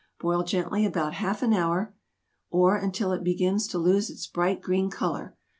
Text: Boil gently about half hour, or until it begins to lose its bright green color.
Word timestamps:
Boil 0.19 0.41
gently 0.43 0.83
about 0.83 1.13
half 1.13 1.43
hour, 1.43 1.93
or 2.49 2.75
until 2.75 3.11
it 3.11 3.23
begins 3.23 3.67
to 3.67 3.77
lose 3.77 4.09
its 4.09 4.25
bright 4.25 4.59
green 4.59 4.89
color. 4.89 5.35